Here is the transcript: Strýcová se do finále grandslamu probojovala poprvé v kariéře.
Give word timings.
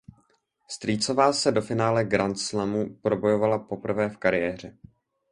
Strýcová 0.69 1.33
se 1.33 1.51
do 1.51 1.61
finále 1.61 2.03
grandslamu 2.05 2.95
probojovala 2.95 3.59
poprvé 3.59 4.09
v 4.09 4.17
kariéře. 4.17 4.77